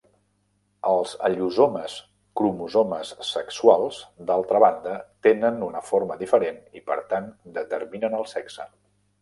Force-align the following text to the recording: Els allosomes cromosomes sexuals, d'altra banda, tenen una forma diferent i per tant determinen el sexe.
Els 0.91 1.11
allosomes 1.27 1.97
cromosomes 2.41 3.11
sexuals, 3.33 4.01
d'altra 4.31 4.63
banda, 4.65 4.97
tenen 5.29 5.63
una 5.69 5.85
forma 5.93 6.19
diferent 6.25 6.61
i 6.81 6.85
per 6.89 7.01
tant 7.13 7.33
determinen 7.61 8.21
el 8.23 8.31
sexe. 8.37 8.71